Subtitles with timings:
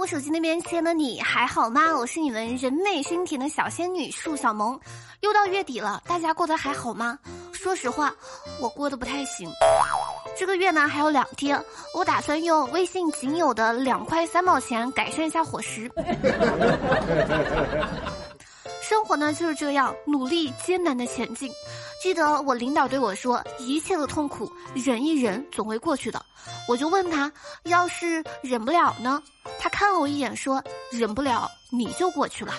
[0.00, 1.94] 我手机那边亲爱的你还好吗？
[1.94, 4.80] 我是你们人美心甜的小仙女树小萌。
[5.20, 7.18] 又到月底了，大家过得还好吗？
[7.52, 8.10] 说实话，
[8.58, 9.52] 我过得不太行。
[10.38, 11.62] 这个月呢还有两天，
[11.94, 15.86] 我打算用微信仅有的两块三毛钱改善一下伙食。
[18.90, 21.48] 生活呢就是这样，努力艰难的前进。
[22.02, 26.20] 记得我领导对我说：“一切的痛苦忍一忍，总会过去的。”
[26.66, 27.32] 我就问他
[27.70, 29.22] ：“要是忍不了呢？”
[29.60, 30.60] 他看了我一眼说
[30.90, 32.52] ：“忍不了，你就过去了。”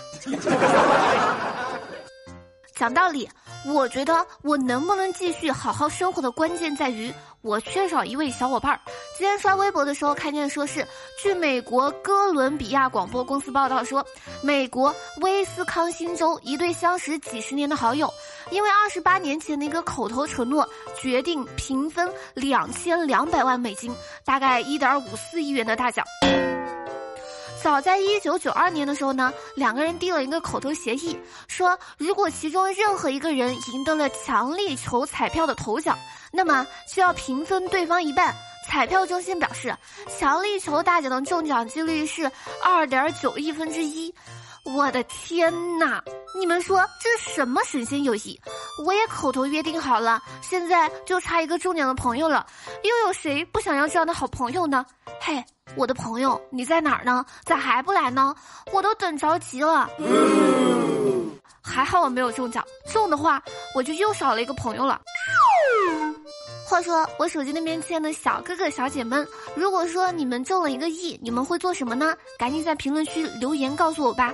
[2.73, 3.29] 讲道理，
[3.65, 8.79] 我觉得我能不能继续好好生活的关键在于我缺少一位小伙伴。
[9.17, 10.85] 今天刷微博的时候看见说是，
[11.21, 14.05] 据美国哥伦比亚广播公司报道说，
[14.41, 18.11] 美国威斯康星州一对相识几十年的好友，
[18.51, 20.67] 因为二十八年前的一个口头承诺，
[20.99, 26.05] 决定平分两千两百万美金，大概一点五四亿元的大奖。
[27.63, 31.15] 早在一九九二年的时候呢，两个人递了一个口头协议，
[31.47, 35.97] 说如果其中任何一个人赢得了强力球彩票的头奖，
[36.31, 38.33] 那么需要平分对方一半。
[38.67, 39.75] 彩票中心表示，
[40.07, 42.31] 强力球大奖的中奖几率是
[42.63, 44.13] 二点九亿分之一。
[44.63, 46.01] 我的天哪！
[46.37, 48.39] 你们说这是什么神仙友谊？
[48.85, 52.45] 我也口头约定好了，现在就差一个中奖的朋友了，
[52.83, 54.85] 又有谁不想要这样的好朋友呢？
[55.19, 55.43] 嘿，
[55.75, 57.25] 我的朋友，你在哪儿呢？
[57.43, 58.35] 咋还不来呢？
[58.71, 59.89] 我都等着急了。
[61.63, 63.41] 还好我没有中奖，中的话
[63.75, 65.01] 我就又少了一个朋友了。
[66.71, 72.15] 话说，我手机那边亲爱的小哥哥小姐们，如果说你们中了一个亿，你们会做什么呢？
[72.39, 74.31] 赶紧在评论区留言告诉我吧。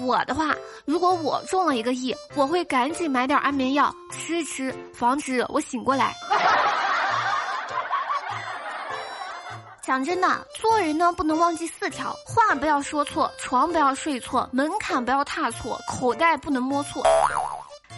[0.00, 6.14] 我的话，如果我中了一个亿，我会赶紧买点安眠药吃吃，防止我醒过来。
[9.82, 17.02] 讲真的，做人呢不能忘记四条：话不要说错，床不要睡错，门槛不要踏错，口袋不能摸错。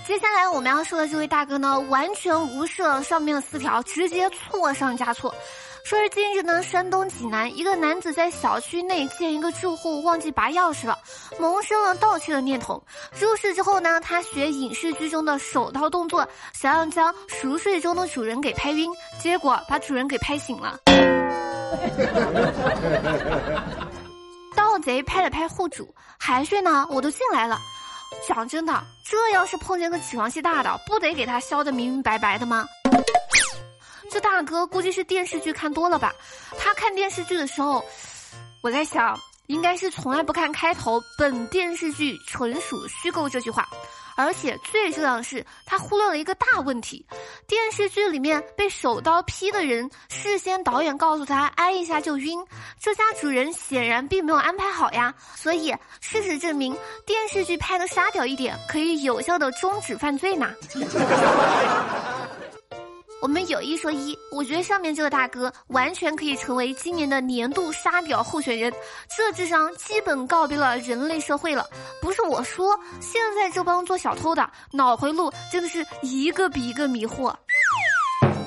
[0.06, 5.34] 接下来我们要说的这位大哥呢，完全无视了上面的四条，直接错上加错。
[5.84, 10.96] 说是近日呢，山东济南一个男子在小区内见一个住户忘记拔钥匙了，
[11.40, 12.80] 萌生了盗窃的念头。
[13.18, 16.24] 入室之后呢，他学影视剧中的手刀动作，
[16.54, 18.88] 想要将熟睡中的主人给拍晕，
[19.20, 20.78] 结果把主人给拍醒了。
[24.54, 27.58] 盗贼拍了拍户主，还睡呢，我都进来了。
[28.26, 32.66] 讲真的，这要是碰见个起床气大的，不得给他削的明明白白的吗？
[34.10, 36.14] 这大哥估计是电视剧看多了吧？
[36.58, 37.84] 他看电视剧的时候，
[38.60, 43.68] 我在想，应该是从来不看开头“本电视剧纯属虚构”这句话。
[44.18, 47.04] 而且最重要的是，他忽略了一个大问题：
[47.46, 52.42] 电视剧里面被手刀劈的人，事先导演告诉他挨一下就晕，
[52.80, 55.14] 这家主人显然并没有安排好呀。
[55.34, 55.70] 所以
[56.00, 56.74] 事实证明，
[57.04, 60.50] 电视剧拍的沙雕一点，可以有效的终止犯罪呢。
[63.26, 68.72] 我们有一说一，我觉得上面这个大哥完全可以成为今年的年度沙雕候选人，
[69.16, 71.68] 这智商基本告别了人类社会了。
[72.00, 77.34] 不是我说，现在这帮做小偷的脑回路真的是一个比一个迷惑。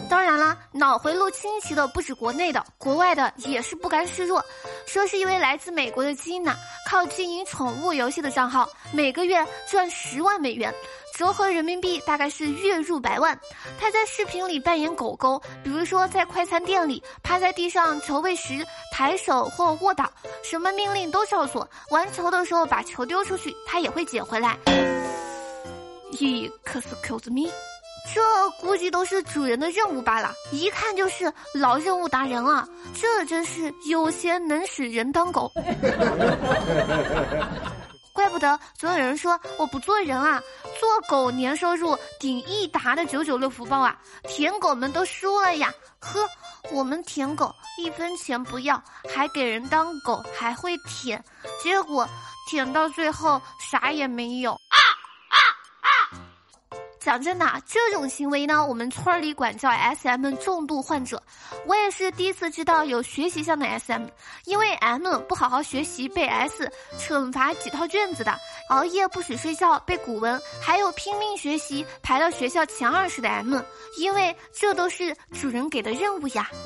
[0.09, 4.41] 当然啦，脑回路清奇的不止国内的，国外的也是不甘示弱。
[4.87, 6.55] 说是一位来自美国的基因呢，
[6.89, 10.73] 靠经营宠物游戏的账号，每个月赚十万美元。
[11.19, 13.37] 折合人民币大概是月入百万。
[13.77, 20.09] 他在视频里扮演狗狗，比如说在快餐店里趴在地上求喂食、抬手或卧倒，
[20.45, 21.69] 什么命令都照做。
[21.91, 24.57] 玩球的时候把球丢出去，他也会捡回来。
[26.13, 27.51] Excuse me，
[28.15, 28.21] 这
[28.61, 32.65] 估计都是主人的任务罢了，一看就是老任务达人了！
[32.93, 35.51] 这真是有钱能使人当狗。
[38.19, 40.41] 怪不得总有人说我不做人啊，
[40.77, 43.97] 做狗年收入顶一沓的九九六福报啊，
[44.27, 45.73] 舔狗们都输了呀！
[46.01, 46.27] 呵，
[46.69, 51.23] 我们舔狗一分钱不要，还给人当狗，还会舔，
[51.63, 52.05] 结果
[52.49, 54.59] 舔到最后啥也没有。
[56.99, 61.21] 讲真的，这种行为呢，我们村里管叫 S M 重度患者。
[61.65, 64.05] 我也是第一次知道有学习上的 S M，
[64.45, 66.69] 因为 M 不好好学习被 S
[66.99, 68.37] 惩罚几套卷子的，
[68.69, 73.61] 熬夜不许睡觉被古文，还有拼命学习排到学校前二十的 M，
[73.97, 76.49] 因为这都是主人给的任务呀。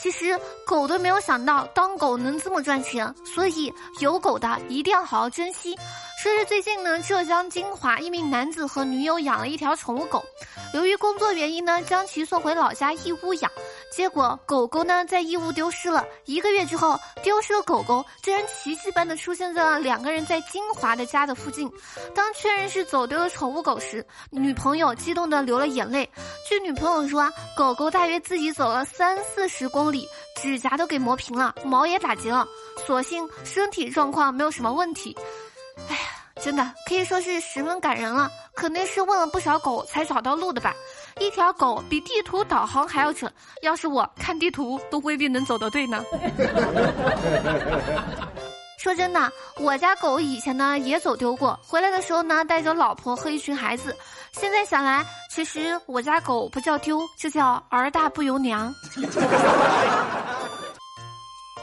[0.00, 5.74] 其实狗都没有想到当狗能这么赚钱，所以有狗的一定要好好珍惜。
[6.24, 10.24] 说是最近呢，浙江金华一名男子和女友养了一条宠物狗，
[10.72, 13.52] 由于工作原因呢，将其送回老家义乌养。
[13.92, 21.70] 结果狗狗呢在义乌丢失了一个月之后，丢失的狗狗竟然奇迹般的出现在了两个人在金华的家的附近。
[22.14, 26.08] 当确认是走丢的宠物狗时，女朋友激动的流了眼泪。
[26.48, 30.08] 据女朋友说，狗狗大约自己走了三四十公里，
[30.40, 32.48] 指甲都给磨平了，毛也打结了，
[32.86, 35.14] 所幸身体状况没有什么问题。
[36.44, 40.74] 真的可以说是十分感人了，肯定是问了不少狗才找到路的吧。
[41.18, 43.32] 一条狗比地图导航还要准，
[43.62, 46.04] 要是我看地图都未必能走得对呢。
[48.78, 53.96] 说真的，我家狗以前呢也走丢过，回来的时候呢带着老婆和一群孩子。
[54.32, 58.70] 现在想来，其实我家狗不叫丢，就叫儿大不由娘。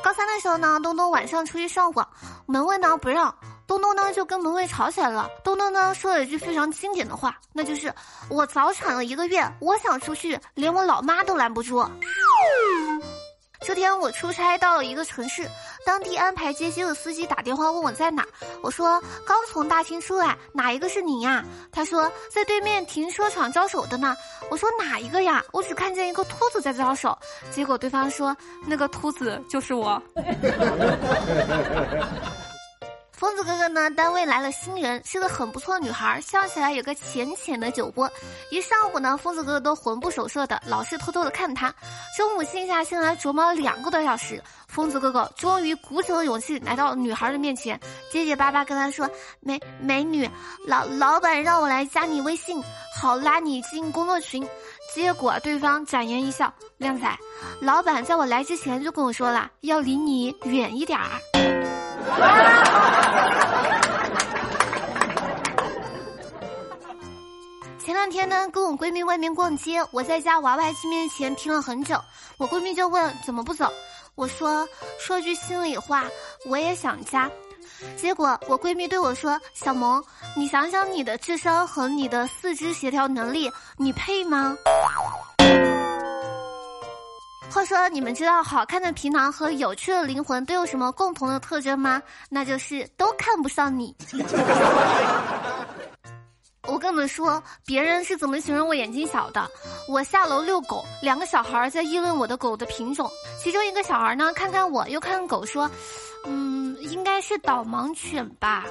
[0.01, 2.09] 高三的时候呢，东东晚上出去上网，
[2.47, 3.31] 门卫呢不让。
[3.71, 5.29] 东东呢就跟门卫吵起来了。
[5.45, 7.89] 东东呢说了一句非常经典的话，那就是
[8.27, 11.81] “我早产了一个月，我想出去，连我老妈都拦不住。”
[13.65, 15.49] 这天我出差到了一个城市，
[15.85, 18.25] 当地安排接机的司机打电话问我在哪，
[18.61, 21.41] 我说刚从大厅出来，哪一个是你呀？
[21.71, 24.17] 他说在对面停车场招手的呢。
[24.49, 25.41] 我说哪一个呀？
[25.53, 27.17] 我只看见一个秃子在招手。
[27.51, 28.35] 结果对方说
[28.67, 30.03] 那个秃子就是我。
[33.21, 33.87] 疯子哥哥呢？
[33.91, 38.11] 单位来了新人，是个很不错的女孩，笑起来有个浅浅的酒窝。
[38.49, 41.71] 一上午呢，疯子哥哥都魂不守舍的，老是偷偷的看她。
[42.17, 47.79] 中午静下心来琢磨了两个多小时，疯子哥哥终于鼓起了勇气来到女孩的面前，
[48.11, 49.07] 结结巴巴跟她说
[49.39, 50.27] ：“美美女，
[50.65, 52.59] 老老板让我来加你微信，
[52.99, 54.43] 好拉你进工作群。”
[54.95, 57.07] 结果对方展颜一笑：“靓仔，
[57.59, 61.07] 老板在我来之前就跟我说了，要离你远一点儿。”
[67.79, 71.99] 前两天呢，跟我闺蜜外面逛街，我在家娃娃机面前停了很久。
[72.37, 73.71] 我闺蜜就问怎么不走，
[74.15, 74.67] 我说
[74.99, 76.05] 说句心里话，
[76.47, 77.29] 我也想家。
[77.97, 80.03] 结果我闺蜜对我说：“小萌，
[80.35, 84.55] 你想想你的智商和你的四肢协调能力，你配吗？”
[87.51, 92.01] 话说，你们知道好看的皮囊和有趣的灵魂都有什么共同的特征吗？
[92.29, 93.93] 那就是都看不上你。
[96.65, 99.45] 我跟你们说，别人是怎么形容我眼睛小的？
[99.89, 103.11] 我下楼遛狗，两个小孩在议论我的狗的品种，
[103.43, 105.69] 其中一个小孩呢，看看我又看看狗，说
[106.25, 108.63] ：“嗯，应该是导盲犬吧。”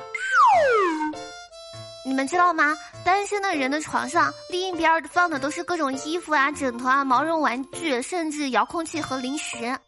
[2.06, 2.75] 你们知道吗？
[3.05, 9.79] 单身的人的床上另一边放的都是各种衣服啊、枕头啊、毛绒玩具，甚至遥控器和零食。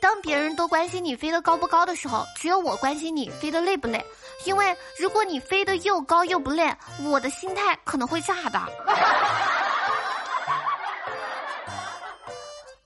[0.00, 4.04] 当别人都关心你飞得高不高的时候，只有我关心你飞得累不累。
[4.44, 6.70] 因为如果你飞得又高又不累，
[7.02, 8.60] 我的心态可能会炸的。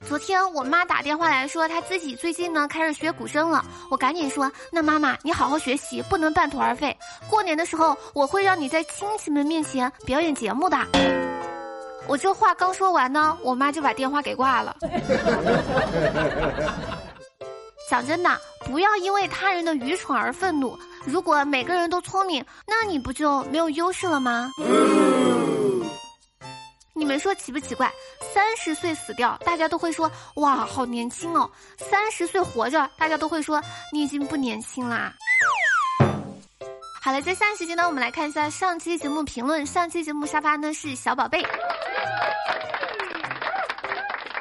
[0.08, 3.62] 昨天我妈打电话来说，她自己最近呢开始学古筝了。
[3.90, 6.96] 我赶紧说：“那妈妈，你好好学习，不能半途而废。
[7.28, 10.78] 过年的时候，我会让你在亲戚们面前表演节目的。
[12.08, 14.75] ”我这话刚说完呢，我妈就把电话给挂了。
[17.90, 18.31] 讲真的，
[18.64, 20.75] 不要因为他人的愚蠢而愤怒。
[21.05, 24.50] 如果每个人都聪明，那你不就没有优势了吗？
[24.56, 25.38] 你
[27.08, 27.90] 们说奇不奇怪？
[28.34, 35.15] 三十岁死掉，大家都会说哇，好年轻哦；三十岁活着，大家都会说你已经不年轻啦。
[37.00, 39.65] 好了，在下来时间呢，我们来看一下上期节目评论。
[39.65, 41.43] 上期节目沙发呢是小宝贝。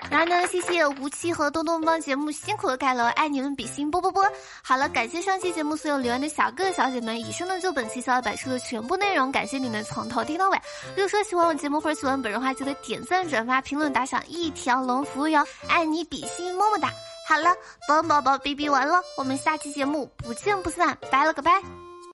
[0.10, 4.24] 然后呢，谢谢无期和东东帮节目辛苦的盖楼，爱你们比心啵啵啵。
[4.64, 7.20] 好了，感谢上期节目所有留言的小哥哥小姐们。
[7.20, 10.58] 以上呢就本期小百出的全部内容，感谢你们从头听到尾。
[10.96, 16.90] 如果说喜欢我节目或者喜欢本人的话，记得点赞、转发、评论、打赏一条龙服务哟，爱你比心么么哒。
[17.28, 17.54] 好了，
[17.88, 21.87] 帮宝宝哔哔完了，我们下期节目不见不散，拜了个拜。